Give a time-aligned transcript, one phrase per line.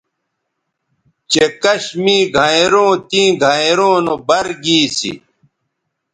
[1.31, 5.11] چہء کش می گھینئروں تیں گھینئروں نو بَر گی سی